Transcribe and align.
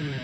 Italy. 0.00 0.18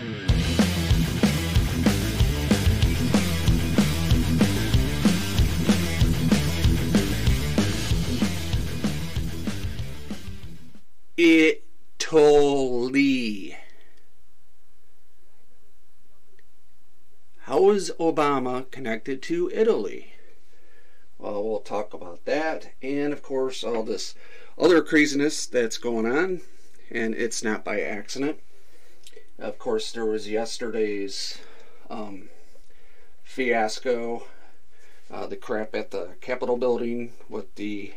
How 17.41 17.69
is 17.69 17.91
Obama 17.99 18.69
connected 18.71 19.21
to 19.23 19.51
Italy? 19.53 20.13
Well, 21.19 21.43
we'll 21.43 21.59
talk 21.59 21.93
about 21.93 22.25
that, 22.25 22.71
and 22.81 23.13
of 23.13 23.21
course, 23.21 23.63
all 23.63 23.83
this 23.83 24.15
other 24.57 24.81
craziness 24.81 25.45
that's 25.45 25.77
going 25.77 26.07
on, 26.07 26.41
and 26.89 27.13
it's 27.13 27.43
not 27.43 27.63
by 27.63 27.81
accident. 27.81 28.39
Of 29.39 29.59
course, 29.59 29.91
there 29.91 30.05
was 30.05 30.27
yesterday's 30.27 31.37
um, 31.89 32.29
fiasco, 33.23 34.23
uh, 35.11 35.27
the 35.27 35.35
crap 35.35 35.75
at 35.75 35.91
the 35.91 36.15
Capitol 36.21 36.57
building 36.57 37.13
with 37.29 37.53
the 37.55 37.93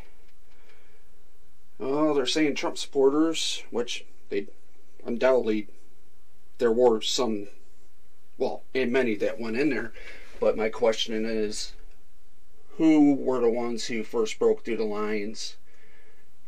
Oh, 1.82 2.12
they're 2.12 2.26
saying 2.26 2.56
Trump 2.56 2.76
supporters, 2.76 3.64
which 3.70 4.04
they 4.28 4.48
undoubtedly 5.02 5.68
there 6.58 6.70
were 6.70 7.00
some, 7.00 7.48
well, 8.36 8.64
and 8.74 8.92
many 8.92 9.14
that 9.16 9.40
went 9.40 9.56
in 9.56 9.70
there. 9.70 9.94
But 10.38 10.58
my 10.58 10.68
question 10.68 11.24
is, 11.24 11.72
who 12.76 13.14
were 13.14 13.40
the 13.40 13.48
ones 13.48 13.86
who 13.86 14.04
first 14.04 14.38
broke 14.38 14.62
through 14.62 14.76
the 14.76 14.84
lines 14.84 15.56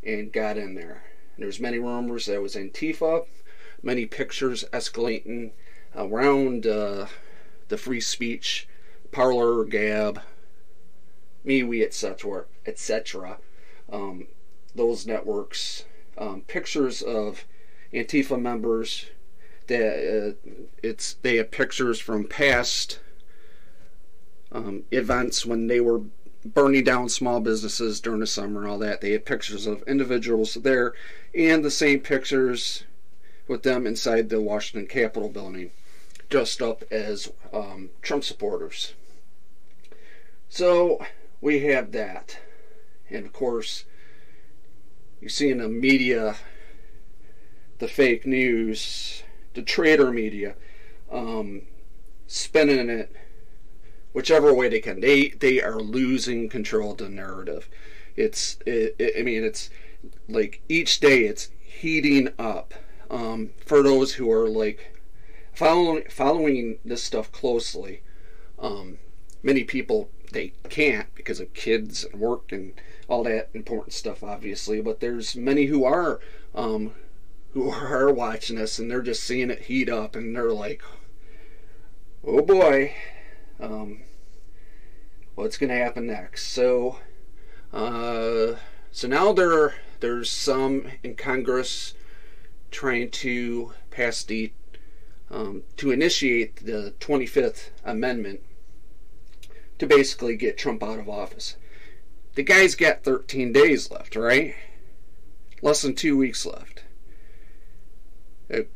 and 0.02 0.30
got 0.30 0.59
in 0.59 0.74
there? 0.74 1.05
There's 1.38 1.59
many 1.59 1.78
rumors 1.78 2.27
that 2.27 2.42
was 2.42 2.55
Antifa, 2.55 3.24
many 3.82 4.06
pictures 4.06 4.64
escalating 4.72 5.50
around 5.95 6.66
uh, 6.66 7.06
the 7.68 7.77
free 7.77 8.00
speech 8.00 8.68
Parler, 9.11 9.64
Gab, 9.64 10.22
MeWe, 11.44 11.83
etc., 11.84 12.47
etc. 12.66 13.39
Um, 13.92 14.28
those 14.74 15.06
networks 15.06 15.84
um, 16.16 16.42
pictures 16.42 17.02
of 17.02 17.44
Antifa 17.92 18.41
members. 18.41 19.06
That 19.69 20.36
uh, 20.46 20.50
it's 20.83 21.14
they 21.22 21.36
have 21.36 21.50
pictures 21.50 22.00
from 22.00 22.27
past 22.27 23.00
um, 24.50 24.83
events 24.91 25.46
when 25.46 25.67
they 25.69 25.80
were 25.80 26.02
burning 26.44 26.83
down 26.83 27.08
small 27.08 27.41
businesses 27.41 28.00
during 28.00 28.20
the 28.20 28.27
summer 28.27 28.62
and 28.62 28.70
all 28.70 28.78
that. 28.78 29.00
They 29.00 29.12
had 29.12 29.24
pictures 29.24 29.67
of 29.67 29.83
individuals 29.86 30.55
there, 30.55 30.94
and 31.34 31.64
the 31.64 31.70
same 31.70 32.00
pictures 32.00 32.84
with 33.53 33.62
them 33.62 33.86
inside 33.86 34.28
the 34.28 34.41
Washington 34.41 34.89
Capitol 34.89 35.28
building, 35.28 35.70
dressed 36.28 36.61
up 36.62 36.83
as 36.91 37.31
um, 37.53 37.91
Trump 38.00 38.25
supporters. 38.25 38.95
So 40.48 41.05
we 41.41 41.61
have 41.67 41.92
that, 41.92 42.39
and 43.11 43.27
of 43.27 43.33
course 43.33 43.84
you 45.20 45.28
see 45.28 45.50
in 45.50 45.58
the 45.58 45.69
media, 45.69 46.36
the 47.78 47.86
fake 47.86 48.27
news, 48.27 49.23
the 49.55 49.62
traitor 49.62 50.11
media, 50.11 50.56
um, 51.11 51.62
spinning 52.27 52.89
it 52.89 53.14
whichever 54.12 54.53
way 54.53 54.69
they 54.69 54.80
can. 54.80 55.00
They 55.00 55.28
they 55.28 55.61
are 55.62 55.78
losing 55.78 56.48
control 56.48 56.92
of 56.92 56.98
the 56.98 57.08
narrative. 57.08 57.69
It's 58.17 58.58
it, 58.67 58.97
it, 58.98 59.14
I 59.19 59.23
mean 59.23 59.45
it's 59.45 59.70
like 60.28 60.62
each 60.69 61.00
day 61.00 61.25
it's 61.25 61.50
heating 61.61 62.30
up. 62.39 62.75
Um, 63.11 63.50
for 63.64 63.83
those 63.83 64.14
who 64.14 64.31
are 64.31 64.48
like 64.48 64.97
following 65.53 66.05
following 66.08 66.78
this 66.84 67.03
stuff 67.03 67.31
closely, 67.31 68.03
um, 68.58 68.98
many 69.42 69.64
people 69.64 70.11
they 70.33 70.53
can't 70.69 71.14
because 71.14 71.41
of 71.41 71.53
kids 71.53 72.05
and 72.05 72.20
work 72.20 72.53
and 72.53 72.73
all 73.08 73.23
that 73.24 73.51
important 73.55 73.92
stuff, 73.92 74.23
obviously. 74.23 74.80
But 74.80 75.01
there's 75.01 75.36
many 75.36 75.67
who 75.67 75.85
are 75.85 76.20
um, 76.55 76.92
who 77.52 77.70
are 77.70 78.13
watching 78.13 78.57
this 78.57 78.79
and 78.79 78.90
they're 78.90 79.02
just 79.02 79.23
seeing 79.23 79.51
it 79.51 79.63
heat 79.63 79.89
up 79.89 80.17
and 80.17 80.34
they're 80.34 80.52
like, 80.52 80.83
"Oh 82.24 82.42
boy, 82.42 82.95
um, 83.61 84.02
what's 85.34 85.58
going 85.58 85.70
to 85.70 85.77
happen 85.77 86.07
next?" 86.07 86.48
So, 86.48 86.98
uh, 87.73 88.57
so 88.90 89.08
now 89.08 89.33
there 89.33 89.74
there's 90.01 90.30
some 90.30 90.86
in 91.02 91.14
Congress 91.14 91.95
trying 92.72 93.10
to 93.10 93.72
pass 93.90 94.24
the 94.24 94.52
um, 95.30 95.62
to 95.77 95.92
initiate 95.92 96.66
the 96.66 96.94
25th 96.98 97.70
Amendment 97.84 98.40
to 99.78 99.86
basically 99.86 100.36
get 100.36 100.58
Trump 100.58 100.83
out 100.83 100.98
of 100.98 101.08
office 101.08 101.56
the 102.34 102.42
guy's 102.42 102.74
got 102.74 103.02
13 103.02 103.52
days 103.52 103.90
left, 103.90 104.16
right? 104.16 104.55
Less 105.60 105.83
than 105.83 105.94
two 105.94 106.16
weeks 106.16 106.46
left. 106.46 106.84
It, 108.48 108.70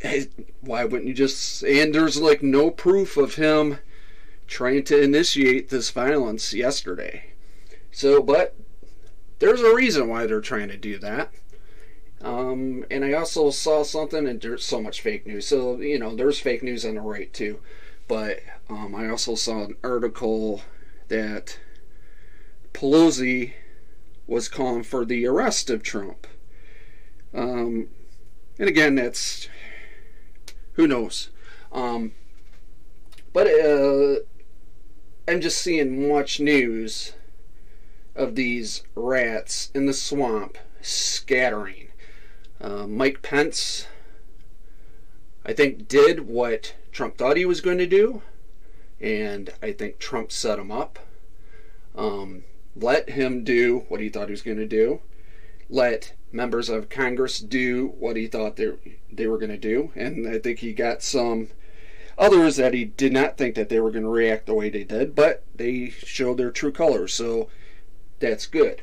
it, 0.00 0.30
why 0.60 0.84
wouldn't 0.84 1.08
you 1.08 1.14
just. 1.14 1.62
And 1.62 1.94
there's 1.94 2.20
like 2.20 2.42
no 2.42 2.70
proof 2.70 3.16
of 3.16 3.36
him 3.36 3.78
trying 4.46 4.84
to 4.84 5.00
initiate 5.00 5.68
this 5.68 5.90
violence 5.90 6.52
yesterday. 6.52 7.32
So, 7.92 8.22
but 8.22 8.54
there's 9.38 9.60
a 9.60 9.74
reason 9.74 10.08
why 10.08 10.26
they're 10.26 10.40
trying 10.40 10.68
to 10.68 10.76
do 10.76 10.98
that. 10.98 11.32
Um, 12.22 12.84
and 12.90 13.04
I 13.04 13.14
also 13.14 13.50
saw 13.50 13.82
something, 13.82 14.26
and 14.26 14.40
there's 14.40 14.64
so 14.64 14.80
much 14.80 15.00
fake 15.00 15.26
news. 15.26 15.46
So, 15.46 15.80
you 15.80 15.98
know, 15.98 16.14
there's 16.14 16.38
fake 16.38 16.62
news 16.62 16.84
on 16.84 16.96
the 16.96 17.00
right 17.00 17.32
too. 17.32 17.60
But 18.08 18.40
um, 18.68 18.94
I 18.94 19.08
also 19.08 19.34
saw 19.34 19.64
an 19.64 19.76
article 19.82 20.62
that 21.08 21.58
Pelosi 22.72 23.54
was 24.26 24.48
calling 24.48 24.82
for 24.82 25.04
the 25.04 25.26
arrest 25.26 25.70
of 25.70 25.82
Trump. 25.82 26.26
Um, 27.32 27.88
and 28.58 28.68
again, 28.68 28.96
that's 28.96 29.48
who 30.72 30.86
knows. 30.86 31.30
Um, 31.72 32.12
but 33.32 33.46
uh, 33.46 34.16
I'm 35.28 35.40
just 35.40 35.62
seeing 35.62 36.08
much 36.08 36.40
news 36.40 37.12
of 38.16 38.34
these 38.34 38.82
rats 38.94 39.70
in 39.74 39.86
the 39.86 39.92
swamp 39.92 40.58
scattering. 40.80 41.89
Uh, 42.60 42.86
Mike 42.86 43.22
Pence, 43.22 43.86
I 45.44 45.52
think, 45.52 45.88
did 45.88 46.28
what 46.28 46.74
Trump 46.92 47.16
thought 47.16 47.36
he 47.36 47.44
was 47.44 47.60
going 47.60 47.78
to 47.78 47.86
do, 47.86 48.22
and 49.00 49.50
I 49.62 49.72
think 49.72 49.98
Trump 49.98 50.30
set 50.30 50.58
him 50.58 50.70
up. 50.70 50.98
Um, 51.96 52.44
let 52.76 53.10
him 53.10 53.44
do 53.44 53.84
what 53.88 54.00
he 54.00 54.08
thought 54.08 54.28
he 54.28 54.32
was 54.32 54.42
going 54.42 54.58
to 54.58 54.66
do. 54.66 55.00
Let 55.68 56.12
members 56.32 56.68
of 56.68 56.88
Congress 56.88 57.38
do 57.38 57.88
what 57.98 58.16
he 58.16 58.26
thought 58.26 58.56
they, 58.56 58.72
they 59.10 59.26
were 59.26 59.38
going 59.38 59.50
to 59.50 59.58
do. 59.58 59.90
And 59.94 60.28
I 60.28 60.38
think 60.38 60.58
he 60.58 60.72
got 60.72 61.02
some 61.02 61.48
others 62.18 62.56
that 62.56 62.74
he 62.74 62.84
did 62.84 63.12
not 63.12 63.36
think 63.36 63.54
that 63.54 63.68
they 63.68 63.80
were 63.80 63.90
going 63.90 64.04
to 64.04 64.10
react 64.10 64.46
the 64.46 64.54
way 64.54 64.70
they 64.70 64.84
did, 64.84 65.14
but 65.14 65.44
they 65.54 65.90
showed 65.90 66.36
their 66.36 66.50
true 66.50 66.72
colors. 66.72 67.14
So 67.14 67.48
that's 68.18 68.46
good. 68.46 68.82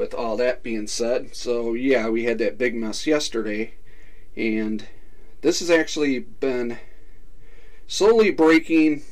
With 0.00 0.14
all 0.14 0.38
that 0.38 0.62
being 0.62 0.86
said, 0.86 1.36
so 1.36 1.74
yeah, 1.74 2.08
we 2.08 2.24
had 2.24 2.38
that 2.38 2.56
big 2.56 2.74
mess 2.74 3.06
yesterday, 3.06 3.74
and 4.34 4.86
this 5.42 5.60
has 5.60 5.68
actually 5.68 6.20
been 6.20 6.78
slowly 7.86 8.30
breaking 8.30 9.02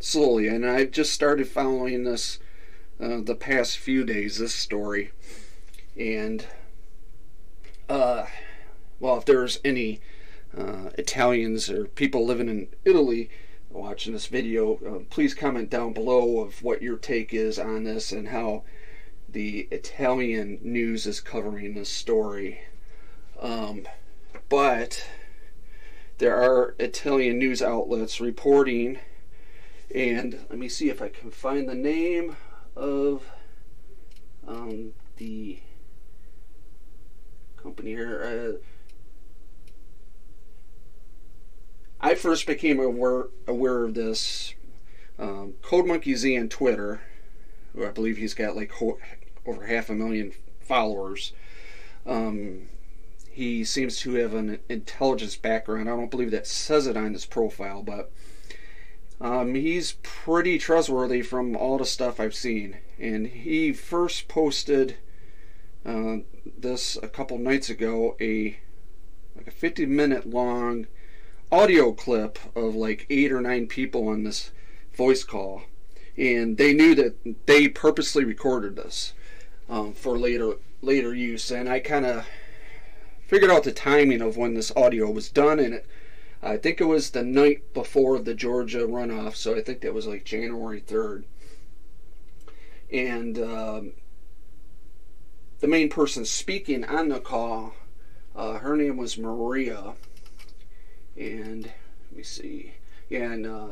slowly, 0.00 0.48
and 0.48 0.66
I've 0.66 0.90
just 0.90 1.12
started 1.12 1.46
following 1.46 2.02
this 2.02 2.40
uh, 3.00 3.20
the 3.20 3.36
past 3.36 3.78
few 3.78 4.02
days, 4.02 4.38
this 4.38 4.52
story. 4.52 5.12
And, 5.96 6.44
uh, 7.88 8.26
well, 8.98 9.18
if 9.18 9.24
there's 9.24 9.60
any 9.64 10.00
uh, 10.58 10.90
Italians 10.98 11.70
or 11.70 11.84
people 11.84 12.26
living 12.26 12.48
in 12.48 12.66
Italy 12.84 13.30
watching 13.70 14.12
this 14.12 14.26
video, 14.26 14.74
uh, 14.74 15.04
please 15.08 15.34
comment 15.34 15.70
down 15.70 15.92
below 15.92 16.40
of 16.40 16.64
what 16.64 16.82
your 16.82 16.96
take 16.96 17.32
is 17.32 17.60
on 17.60 17.84
this 17.84 18.10
and 18.10 18.30
how 18.30 18.64
the 19.32 19.68
Italian 19.70 20.58
news 20.62 21.06
is 21.06 21.20
covering 21.20 21.74
this 21.74 21.88
story. 21.88 22.60
Um, 23.40 23.86
but 24.48 25.06
there 26.18 26.36
are 26.36 26.74
Italian 26.78 27.38
news 27.38 27.62
outlets 27.62 28.20
reporting, 28.20 28.98
and 29.94 30.44
let 30.48 30.58
me 30.58 30.68
see 30.68 30.90
if 30.90 31.00
I 31.02 31.08
can 31.08 31.30
find 31.30 31.68
the 31.68 31.74
name 31.74 32.36
of 32.76 33.24
um, 34.46 34.92
the 35.16 35.60
company 37.56 37.90
here. 37.90 38.58
Uh, 38.58 38.66
I 42.00 42.14
first 42.14 42.46
became 42.46 42.80
aware 42.80 43.26
aware 43.46 43.84
of 43.84 43.94
this 43.94 44.54
um, 45.18 45.54
Code 45.62 45.86
Monkey 45.86 46.14
Z 46.16 46.36
on 46.36 46.48
Twitter, 46.48 47.00
I 47.80 47.90
believe 47.90 48.16
he's 48.16 48.34
got 48.34 48.56
like 48.56 48.70
over 49.46 49.66
half 49.66 49.90
a 49.90 49.94
million 49.94 50.32
followers. 50.60 51.32
Um, 52.06 52.68
he 53.30 53.64
seems 53.64 53.98
to 54.00 54.14
have 54.14 54.34
an 54.34 54.58
intelligence 54.68 55.36
background. 55.36 55.88
I 55.88 55.96
don't 55.96 56.10
believe 56.10 56.30
that 56.32 56.46
says 56.46 56.86
it 56.86 56.96
on 56.96 57.14
his 57.14 57.24
profile, 57.24 57.82
but 57.82 58.12
um, 59.20 59.54
he's 59.54 59.92
pretty 60.02 60.58
trustworthy 60.58 61.22
from 61.22 61.56
all 61.56 61.78
the 61.78 61.86
stuff 61.86 62.20
I've 62.20 62.34
seen. 62.34 62.78
And 62.98 63.28
he 63.28 63.72
first 63.72 64.28
posted 64.28 64.96
uh, 65.84 66.18
this 66.58 66.96
a 67.02 67.08
couple 67.08 67.38
nights 67.38 67.70
ago, 67.70 68.16
a 68.20 68.58
like 69.34 69.46
a 69.46 69.50
50 69.50 69.86
minute 69.86 70.28
long 70.28 70.86
audio 71.50 71.92
clip 71.92 72.38
of 72.54 72.74
like 72.74 73.06
eight 73.08 73.32
or 73.32 73.40
nine 73.40 73.66
people 73.66 74.08
on 74.08 74.24
this 74.24 74.50
voice 74.94 75.24
call, 75.24 75.62
and 76.16 76.58
they 76.58 76.74
knew 76.74 76.94
that 76.94 77.16
they 77.46 77.68
purposely 77.68 78.24
recorded 78.24 78.76
this 78.76 79.14
um, 79.72 79.94
for 79.94 80.18
later 80.18 80.56
later 80.82 81.14
use. 81.14 81.50
And 81.50 81.68
I 81.68 81.80
kind 81.80 82.04
of 82.04 82.26
figured 83.26 83.50
out 83.50 83.64
the 83.64 83.72
timing 83.72 84.20
of 84.20 84.36
when 84.36 84.52
this 84.52 84.70
audio 84.76 85.10
was 85.10 85.30
done, 85.30 85.58
and 85.58 85.74
it, 85.74 85.86
I 86.42 86.58
think 86.58 86.80
it 86.80 86.84
was 86.84 87.10
the 87.10 87.22
night 87.22 87.72
before 87.72 88.18
the 88.18 88.34
Georgia 88.34 88.86
runoff, 88.86 89.34
so 89.34 89.56
I 89.56 89.62
think 89.62 89.80
that 89.80 89.94
was 89.94 90.06
like 90.06 90.24
January 90.24 90.82
3rd. 90.82 91.24
And 92.92 93.38
um, 93.38 93.92
the 95.60 95.68
main 95.68 95.88
person 95.88 96.26
speaking 96.26 96.84
on 96.84 97.08
the 97.08 97.20
call, 97.20 97.72
uh, 98.36 98.58
her 98.58 98.76
name 98.76 98.98
was 98.98 99.16
Maria. 99.16 99.94
And 101.16 101.64
let 102.10 102.16
me 102.16 102.22
see. 102.22 102.74
And 103.10 103.46
uh, 103.46 103.68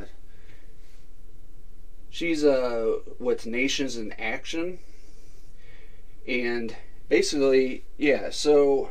she's 2.09 2.43
uh, 2.43 3.01
with 3.19 3.45
Nations 3.45 3.99
in 3.99 4.13
Action. 4.13 4.79
And 6.27 6.77
basically, 7.09 7.85
yeah, 7.97 8.31
so 8.31 8.91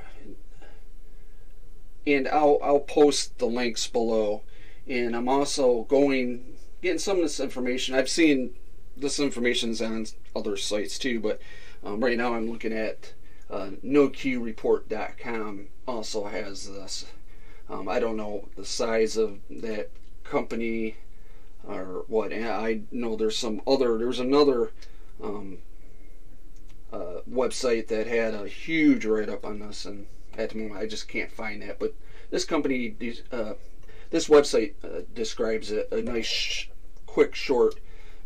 and 2.06 2.28
I'll 2.28 2.60
I'll 2.64 2.80
post 2.80 3.38
the 3.38 3.46
links 3.46 3.88
below. 3.88 4.44
And 4.88 5.16
I'm 5.16 5.30
also 5.30 5.84
going 5.84 6.58
getting 6.82 7.00
some 7.00 7.18
of 7.18 7.24
this 7.24 7.40
information. 7.40 7.96
I've 7.96 8.10
seen 8.10 8.52
this 8.98 9.20
information's 9.20 9.82
on 9.82 10.06
other 10.36 10.58
sites 10.58 10.98
too, 10.98 11.20
but 11.20 11.40
um, 11.84 12.04
right 12.04 12.18
now 12.18 12.34
I'm 12.34 12.50
looking 12.50 12.74
at 12.74 13.14
uh, 13.50 13.72
NoQReport.com 13.84 15.68
also 15.88 16.26
has 16.26 16.70
this. 16.70 17.06
Um, 17.70 17.88
I 17.88 18.00
don't 18.00 18.18
know 18.18 18.50
the 18.56 18.66
size 18.66 19.18
of 19.18 19.40
that 19.50 19.90
company 20.24 20.98
or 21.68 22.04
what. 22.08 22.34
I 22.34 22.82
know 22.92 23.16
there's 23.16 23.38
some 23.38 23.62
other. 23.68 23.98
There's 23.98 24.20
another 24.20 24.72
um, 25.24 25.60
uh, 26.92 27.22
website 27.30 27.88
that 27.88 28.08
had 28.08 28.34
a 28.34 28.48
huge 28.48 29.06
write 29.06 29.30
up 29.30 29.46
on 29.46 29.60
this, 29.60 29.86
and 29.86 30.08
at 30.38 30.50
the 30.50 30.58
moment 30.58 30.82
I 30.82 30.88
just 30.88 31.08
can't 31.08 31.32
find 31.32 31.62
that. 31.62 31.80
But 31.80 31.94
this 32.30 32.46
company, 32.46 32.96
uh, 33.32 33.54
this 34.10 34.28
website 34.28 34.74
uh, 34.84 35.02
describes 35.14 35.72
a, 35.72 35.94
a 35.94 36.02
nice, 36.02 36.26
sh- 36.26 36.70
quick, 37.06 37.36
short, 37.36 37.76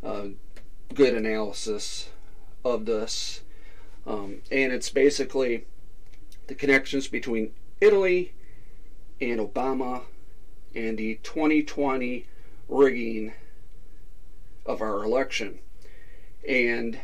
uh, 0.03 0.27
good 0.93 1.13
analysis 1.13 2.09
of 2.63 2.85
this, 2.85 3.41
um, 4.05 4.41
and 4.51 4.71
it's 4.71 4.89
basically 4.89 5.65
the 6.47 6.55
connections 6.55 7.07
between 7.07 7.51
Italy 7.81 8.33
and 9.19 9.39
Obama 9.39 10.03
and 10.75 10.97
the 10.97 11.19
2020 11.23 12.25
rigging 12.67 13.33
of 14.65 14.81
our 14.81 15.03
election. 15.03 15.59
And 16.47 16.99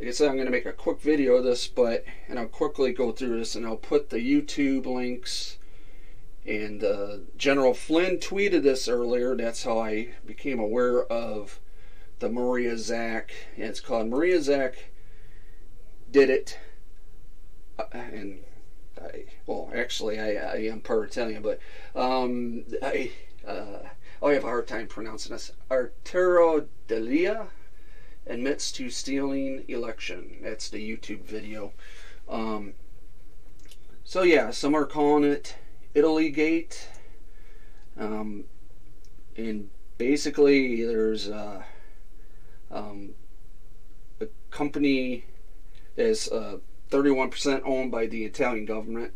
like 0.00 0.08
I 0.08 0.12
said, 0.12 0.28
I'm 0.28 0.36
going 0.36 0.46
to 0.46 0.50
make 0.50 0.64
a 0.64 0.72
quick 0.72 0.98
video 1.02 1.34
of 1.34 1.44
this, 1.44 1.66
but 1.66 2.06
and 2.26 2.38
I'll 2.38 2.46
quickly 2.46 2.90
go 2.90 3.12
through 3.12 3.38
this, 3.38 3.54
and 3.54 3.66
I'll 3.66 3.76
put 3.76 4.08
the 4.08 4.16
YouTube 4.16 4.86
links. 4.86 5.58
And 6.46 6.82
uh, 6.82 7.18
General 7.36 7.74
Flynn 7.74 8.16
tweeted 8.16 8.62
this 8.62 8.88
earlier. 8.88 9.36
That's 9.36 9.62
how 9.62 9.78
I 9.78 10.14
became 10.24 10.58
aware 10.58 11.02
of 11.04 11.60
the 12.18 12.30
Maria 12.30 12.78
Zack. 12.78 13.34
And 13.56 13.66
it's 13.66 13.80
called 13.80 14.08
Maria 14.08 14.40
Zack 14.40 14.90
Did 16.10 16.30
It. 16.30 16.58
Uh, 17.78 17.84
and 17.92 18.38
I, 18.98 19.26
well, 19.44 19.70
actually, 19.74 20.18
I, 20.18 20.30
I 20.30 20.56
am 20.62 20.80
part 20.80 21.10
Italian, 21.10 21.42
but 21.42 21.60
um, 21.94 22.64
I, 22.82 23.10
uh, 23.46 23.80
I 24.22 24.32
have 24.32 24.44
a 24.44 24.46
hard 24.46 24.66
time 24.66 24.86
pronouncing 24.86 25.32
this. 25.32 25.52
Arturo 25.70 26.68
D'Elia 26.88 27.48
admits 28.30 28.70
to 28.72 28.88
stealing 28.88 29.64
election. 29.68 30.38
That's 30.42 30.70
the 30.70 30.78
YouTube 30.78 31.24
video. 31.24 31.72
Um, 32.28 32.74
so 34.04 34.22
yeah, 34.22 34.50
some 34.50 34.74
are 34.74 34.86
calling 34.86 35.24
it 35.24 35.56
Italy 35.94 36.30
Gate. 36.30 36.88
Um, 37.98 38.44
and 39.36 39.68
basically, 39.98 40.84
there's 40.84 41.28
uh, 41.28 41.62
um, 42.70 43.14
a 44.20 44.28
company 44.50 45.26
that's 45.96 46.30
uh, 46.30 46.58
31% 46.90 47.62
owned 47.64 47.90
by 47.90 48.06
the 48.06 48.24
Italian 48.24 48.64
government 48.64 49.12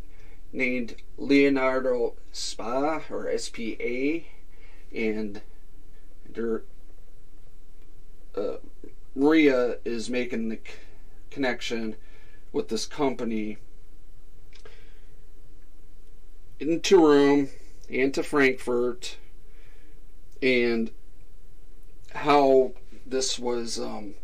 named 0.53 0.97
Leonardo 1.17 2.15
Spa 2.33 3.01
or 3.11 3.37
SPA, 3.39 4.21
and 4.93 5.41
they're 6.29 6.63
uh, 8.37 8.57
Maria 9.15 9.77
is 9.85 10.11
making 10.11 10.49
the 10.49 10.59
connection 11.31 11.97
with 12.53 12.69
this 12.69 12.87
company 12.87 13.59
into 16.59 16.99
Rome 16.99 17.49
and 17.89 18.13
to 18.15 18.23
Frankfurt 18.23 19.17
and 20.43 20.91
how 22.13 22.73
this 23.07 23.39
was 23.39 23.79
um, 23.79 24.15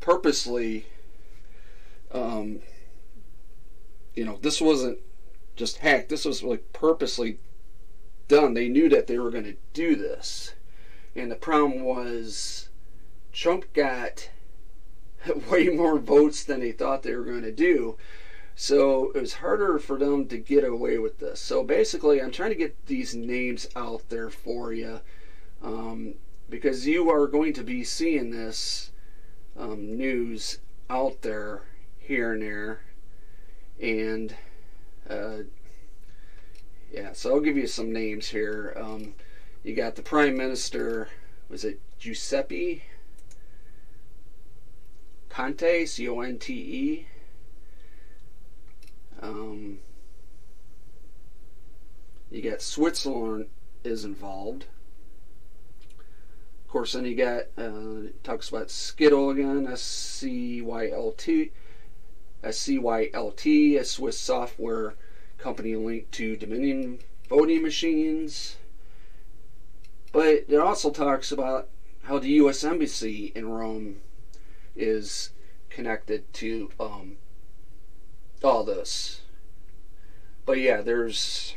purposely 0.00 0.86
um, 2.12 2.60
you 4.14 4.24
know 4.24 4.38
this 4.42 4.60
wasn't 4.60 4.98
just 5.56 5.78
hacked 5.78 6.08
this 6.08 6.24
was 6.24 6.42
like 6.42 6.72
purposely 6.72 7.38
done. 8.28 8.54
They 8.54 8.68
knew 8.68 8.88
that 8.88 9.06
they 9.06 9.18
were 9.18 9.30
going 9.30 9.44
to 9.44 9.56
do 9.72 9.96
this 9.96 10.54
and 11.18 11.30
the 11.30 11.36
problem 11.36 11.82
was 11.82 12.68
Trump 13.32 13.72
got 13.72 14.30
way 15.50 15.68
more 15.68 15.98
votes 15.98 16.44
than 16.44 16.62
he 16.62 16.72
thought 16.72 17.02
they 17.02 17.14
were 17.14 17.24
going 17.24 17.42
to 17.42 17.52
do. 17.52 17.96
So 18.54 19.10
it 19.12 19.20
was 19.20 19.34
harder 19.34 19.78
for 19.78 19.98
them 19.98 20.26
to 20.28 20.38
get 20.38 20.64
away 20.64 20.98
with 20.98 21.18
this. 21.18 21.40
So 21.40 21.62
basically, 21.62 22.20
I'm 22.20 22.30
trying 22.32 22.50
to 22.50 22.56
get 22.56 22.86
these 22.86 23.14
names 23.14 23.68
out 23.76 24.08
there 24.08 24.30
for 24.30 24.72
you 24.72 25.00
um, 25.62 26.14
because 26.48 26.86
you 26.86 27.10
are 27.10 27.26
going 27.26 27.52
to 27.54 27.62
be 27.62 27.84
seeing 27.84 28.30
this 28.30 28.90
um, 29.56 29.96
news 29.96 30.58
out 30.90 31.22
there 31.22 31.62
here 31.98 32.32
and 32.32 32.42
there. 32.42 32.80
And 33.80 34.34
uh, 35.08 35.38
yeah, 36.92 37.12
so 37.12 37.34
I'll 37.34 37.40
give 37.40 37.56
you 37.56 37.66
some 37.66 37.92
names 37.92 38.28
here. 38.28 38.72
Um, 38.76 39.14
you 39.68 39.74
got 39.74 39.96
the 39.96 40.02
Prime 40.02 40.34
Minister, 40.34 41.10
was 41.50 41.62
it 41.62 41.78
Giuseppe 41.98 42.84
Conte, 45.28 45.84
C 45.84 46.08
O 46.08 46.20
N 46.20 46.38
T 46.38 46.54
E? 46.54 47.06
Um, 49.20 49.80
you 52.30 52.40
got 52.40 52.62
Switzerland 52.62 53.48
is 53.84 54.06
involved. 54.06 54.64
Of 56.64 56.68
course, 56.68 56.94
then 56.94 57.04
you 57.04 57.14
got 57.14 57.44
uh, 57.58 58.08
talks 58.22 58.48
about 58.48 58.68
Scytl 58.68 59.32
again, 59.32 59.70
S 59.70 59.82
C 59.82 60.62
Y 60.62 60.88
L 60.88 61.12
T, 61.12 61.52
S 62.42 62.58
C 62.58 62.78
Y 62.78 63.10
L 63.12 63.32
T, 63.32 63.76
a 63.76 63.84
Swiss 63.84 64.18
software 64.18 64.94
company 65.36 65.76
linked 65.76 66.12
to 66.12 66.36
Dominion 66.36 67.00
voting 67.28 67.62
machines. 67.62 68.56
But 70.12 70.44
it 70.48 70.58
also 70.58 70.90
talks 70.90 71.30
about 71.30 71.68
how 72.02 72.18
the 72.18 72.28
U.S. 72.28 72.64
Embassy 72.64 73.32
in 73.34 73.48
Rome 73.48 74.00
is 74.74 75.30
connected 75.68 76.32
to 76.34 76.70
um, 76.80 77.16
all 78.42 78.64
this. 78.64 79.22
But 80.46 80.60
yeah, 80.60 80.80
there's 80.80 81.54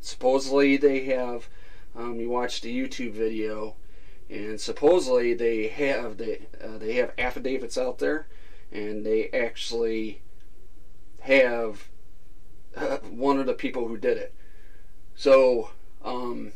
supposedly 0.00 0.76
they 0.76 1.04
have. 1.04 1.48
Um, 1.94 2.20
you 2.20 2.28
watch 2.28 2.60
the 2.60 2.76
YouTube 2.76 3.12
video, 3.12 3.74
and 4.28 4.60
supposedly 4.60 5.32
they 5.32 5.68
have 5.68 6.18
they 6.18 6.46
uh, 6.62 6.76
they 6.76 6.96
have 6.96 7.12
affidavits 7.16 7.78
out 7.78 7.98
there, 7.98 8.26
and 8.70 9.06
they 9.06 9.30
actually 9.30 10.20
have 11.20 11.88
uh, 12.76 12.98
one 13.10 13.38
of 13.38 13.46
the 13.46 13.54
people 13.54 13.86
who 13.86 13.96
did 13.96 14.18
it. 14.18 14.34
So 15.14 15.70
um, 16.02 16.52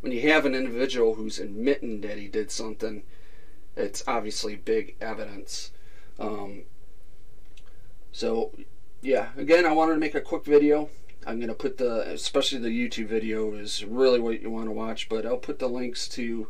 when 0.00 0.12
you 0.12 0.22
have 0.30 0.44
an 0.46 0.54
individual 0.54 1.14
who's 1.14 1.38
admitting 1.38 2.00
that 2.02 2.18
he 2.18 2.28
did 2.28 2.50
something, 2.50 3.02
it's 3.76 4.02
obviously 4.06 4.56
big 4.56 4.96
evidence. 5.00 5.70
Um, 6.18 6.64
So, 8.12 8.52
yeah, 9.02 9.30
again, 9.36 9.66
I 9.66 9.72
wanted 9.72 9.94
to 9.94 10.00
make 10.00 10.14
a 10.14 10.20
quick 10.20 10.44
video. 10.44 10.88
I'm 11.26 11.38
going 11.38 11.48
to 11.48 11.54
put 11.54 11.78
the, 11.78 12.08
especially 12.12 12.58
the 12.58 12.68
YouTube 12.68 13.08
video 13.08 13.54
is 13.54 13.84
really 13.84 14.20
what 14.20 14.40
you 14.40 14.50
want 14.50 14.66
to 14.66 14.72
watch, 14.72 15.08
but 15.08 15.26
I'll 15.26 15.36
put 15.36 15.58
the 15.58 15.68
links 15.68 16.06
to 16.10 16.48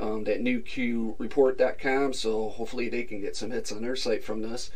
um, 0.00 0.24
that 0.24 0.40
noqreport.com 0.40 2.12
so 2.12 2.48
hopefully 2.50 2.88
they 2.88 3.02
can 3.02 3.20
get 3.20 3.36
some 3.36 3.50
hits 3.50 3.72
on 3.72 3.82
their 3.82 3.96
site 3.96 4.24
from 4.24 4.40
this. 4.42 4.70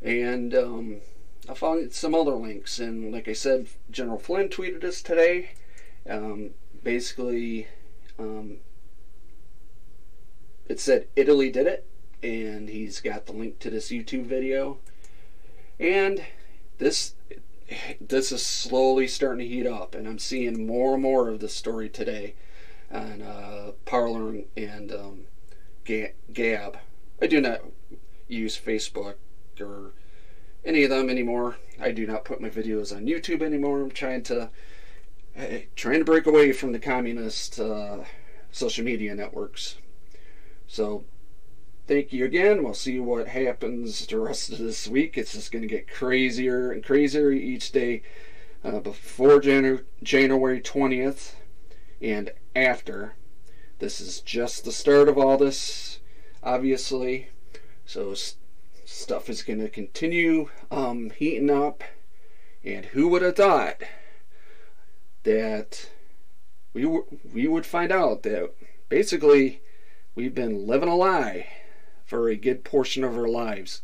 And 0.00 0.54
um, 0.54 0.96
I 1.48 1.54
found 1.54 1.92
some 1.92 2.14
other 2.14 2.36
links, 2.36 2.78
and 2.78 3.12
like 3.12 3.26
I 3.26 3.32
said, 3.32 3.66
General 3.90 4.18
Flynn 4.18 4.48
tweeted 4.48 4.84
us 4.84 5.02
today. 5.02 5.52
Um, 6.08 6.50
basically, 6.84 7.66
um, 8.18 8.58
it 10.68 10.78
said 10.78 11.08
Italy 11.16 11.50
did 11.50 11.66
it, 11.66 11.86
and 12.22 12.68
he's 12.68 13.00
got 13.00 13.26
the 13.26 13.32
link 13.32 13.58
to 13.58 13.70
this 13.70 13.90
YouTube 13.90 14.26
video. 14.26 14.78
And 15.80 16.24
this 16.78 17.14
this 18.00 18.30
is 18.30 18.44
slowly 18.44 19.08
starting 19.08 19.48
to 19.48 19.54
heat 19.54 19.66
up, 19.66 19.94
and 19.94 20.06
I'm 20.06 20.18
seeing 20.18 20.66
more 20.66 20.94
and 20.94 21.02
more 21.02 21.28
of 21.28 21.40
this 21.40 21.54
story 21.54 21.88
today 21.88 22.34
on 22.92 23.22
uh, 23.22 23.72
Parler 23.84 24.42
and 24.56 24.92
um, 24.92 25.24
Gab. 25.84 26.78
I 27.20 27.26
do 27.26 27.40
not 27.40 27.62
use 28.28 28.58
Facebook 28.58 29.14
or 29.60 29.92
any 30.64 30.84
of 30.84 30.90
them 30.90 31.10
anymore. 31.10 31.56
I 31.80 31.90
do 31.90 32.06
not 32.06 32.24
put 32.24 32.40
my 32.40 32.50
videos 32.50 32.94
on 32.94 33.06
YouTube 33.06 33.42
anymore. 33.42 33.82
I'm 33.82 33.90
trying 33.90 34.22
to 34.24 34.50
trying 35.74 35.98
to 35.98 36.04
break 36.04 36.26
away 36.26 36.52
from 36.52 36.72
the 36.72 36.78
communist 36.78 37.58
uh, 37.58 37.98
social 38.52 38.84
media 38.84 39.14
networks. 39.14 39.76
So 40.66 41.04
thank 41.86 42.12
you 42.12 42.24
again. 42.24 42.62
We'll 42.62 42.74
see 42.74 43.00
what 43.00 43.28
happens 43.28 44.06
the 44.06 44.18
rest 44.18 44.52
of 44.52 44.58
this 44.58 44.86
week. 44.88 45.18
It's 45.18 45.32
just 45.32 45.52
going 45.52 45.62
to 45.62 45.68
get 45.68 45.90
crazier 45.90 46.70
and 46.70 46.84
crazier 46.84 47.30
each 47.30 47.72
day 47.72 48.02
uh, 48.62 48.80
before 48.80 49.40
Janu- 49.40 49.84
January 50.02 50.60
20th 50.60 51.32
and 52.00 52.30
after. 52.54 53.14
This 53.80 54.00
is 54.00 54.20
just 54.20 54.64
the 54.64 54.72
start 54.72 55.08
of 55.08 55.18
all 55.18 55.36
this, 55.36 55.98
obviously. 56.42 57.28
So 57.84 58.14
st- 58.14 58.38
stuff 58.84 59.28
is 59.28 59.42
going 59.42 59.60
to 59.60 59.68
continue 59.68 60.48
um, 60.70 61.10
heating 61.10 61.50
up. 61.50 61.82
And 62.64 62.86
who 62.86 63.08
would 63.08 63.22
have 63.22 63.36
thought 63.36 63.82
that 65.24 65.90
we, 66.72 66.86
we 67.32 67.46
would 67.46 67.66
find 67.66 67.92
out 67.92 68.22
that 68.22 68.54
basically 68.88 69.60
we've 70.14 70.34
been 70.34 70.66
living 70.66 70.88
a 70.88 70.94
lie 70.94 71.48
for 72.06 72.28
a 72.28 72.36
good 72.36 72.64
portion 72.64 73.02
of 73.04 73.16
our 73.16 73.28
lives. 73.28 73.82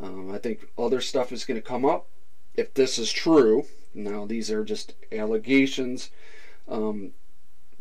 Um, 0.00 0.30
I 0.32 0.38
think 0.38 0.68
other 0.78 1.00
stuff 1.00 1.32
is 1.32 1.44
going 1.44 1.60
to 1.60 1.66
come 1.66 1.84
up 1.84 2.06
if 2.54 2.74
this 2.74 2.98
is 2.98 3.12
true. 3.12 3.66
Now, 3.94 4.24
these 4.24 4.50
are 4.50 4.64
just 4.64 4.94
allegations, 5.10 6.10
um, 6.66 7.10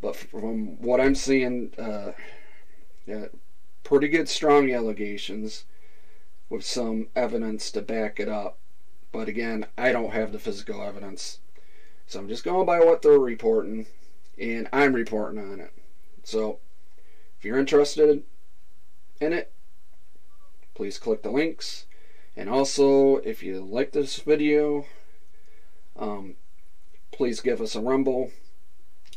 but 0.01 0.15
from 0.15 0.81
what 0.81 0.99
I'm 0.99 1.15
seeing, 1.15 1.71
uh, 1.77 2.11
yeah, 3.05 3.27
pretty 3.83 4.09
good, 4.09 4.27
strong 4.27 4.71
allegations 4.71 5.63
with 6.49 6.65
some 6.65 7.07
evidence 7.15 7.71
to 7.71 7.81
back 7.81 8.19
it 8.19 8.27
up. 8.27 8.57
But 9.13 9.29
again, 9.29 9.67
I 9.77 9.93
don't 9.93 10.11
have 10.11 10.33
the 10.33 10.39
physical 10.39 10.83
evidence. 10.83 11.39
So 12.11 12.19
I'm 12.19 12.27
just 12.27 12.43
going 12.43 12.65
by 12.65 12.81
what 12.81 13.01
they're 13.01 13.17
reporting, 13.17 13.85
and 14.37 14.67
I'm 14.73 14.91
reporting 14.91 15.39
on 15.39 15.61
it. 15.61 15.71
So 16.25 16.59
if 17.39 17.45
you're 17.45 17.57
interested 17.57 18.23
in 19.21 19.31
it, 19.31 19.53
please 20.73 20.97
click 20.97 21.23
the 21.23 21.31
links. 21.31 21.85
And 22.35 22.49
also, 22.49 23.19
if 23.19 23.41
you 23.41 23.61
like 23.63 23.93
this 23.93 24.19
video, 24.19 24.85
um, 25.95 26.35
please 27.13 27.39
give 27.39 27.61
us 27.61 27.75
a 27.75 27.79
rumble 27.79 28.31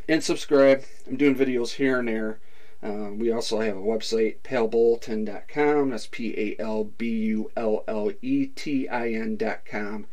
and 0.09 0.23
subscribe. 0.23 0.85
I'm 1.09 1.17
doing 1.17 1.35
videos 1.35 1.73
here 1.73 1.99
and 1.99 2.07
there. 2.07 2.39
Um, 2.81 3.19
we 3.19 3.33
also 3.33 3.59
have 3.59 3.77
a 3.77 3.81
website, 3.81 4.37
palbulletin.com. 4.45 5.91
That's 5.91 6.07
P 6.07 6.33
A 6.39 6.63
L 6.63 6.85
B 6.85 7.09
U 7.09 7.51
L 7.57 7.83
L 7.89 8.13
E 8.23 8.47
T 8.47 8.89
I 8.89 9.09
N.com. 9.09 10.07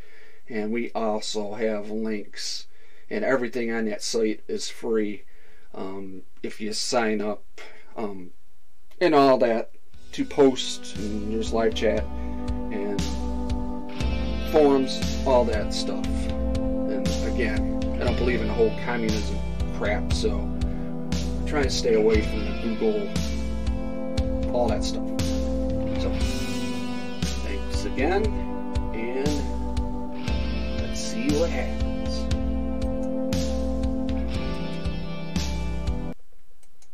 And 0.49 0.71
we 0.71 0.89
also 0.93 1.53
have 1.53 1.91
links, 1.91 2.65
and 3.11 3.25
everything 3.25 3.71
on 3.71 3.85
that 3.85 4.01
site 4.01 4.41
is 4.47 4.69
free 4.69 5.23
um, 5.75 6.21
if 6.41 6.61
you 6.61 6.71
sign 6.71 7.21
up 7.21 7.43
um, 7.97 8.31
and 9.01 9.13
all 9.13 9.37
that 9.37 9.71
to 10.13 10.23
post 10.23 10.95
and 10.95 11.31
there's 11.33 11.51
live 11.51 11.75
chat 11.75 12.03
and 12.71 13.01
forums, 14.51 15.01
all 15.25 15.43
that 15.45 15.73
stuff. 15.73 16.05
And 16.05 17.07
again, 17.25 17.79
I 18.01 18.05
don't 18.05 18.17
believe 18.17 18.41
in 18.41 18.47
the 18.47 18.53
whole 18.53 18.73
communism 18.85 19.37
crap, 19.77 20.13
so 20.13 20.31
I'm 20.39 21.45
trying 21.45 21.63
to 21.63 21.69
stay 21.69 21.95
away 21.95 22.21
from 22.21 22.45
the 22.45 22.61
Google, 22.63 23.09
all 24.55 24.69
that 24.69 24.83
stuff. 24.83 25.07
So, 26.01 26.11
thanks 27.43 27.85
again, 27.85 28.25
and 28.93 29.27
let's 30.81 30.99
see 30.99 31.27
what 31.37 31.49
happens. 31.49 31.80